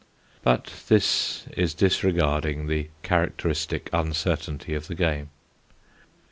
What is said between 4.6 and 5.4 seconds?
of the game.